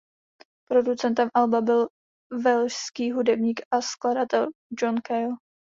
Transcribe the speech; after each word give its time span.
Producentem 0.69 1.29
alba 1.33 1.61
byl 1.61 1.87
velšský 2.43 3.11
hudebník 3.11 3.59
a 3.73 3.81
skladatel 3.81 4.47
John 4.81 4.95
Cale. 5.07 5.29